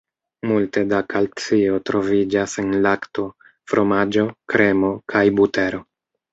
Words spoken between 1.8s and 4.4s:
troviĝas en lakto, fromaĝo,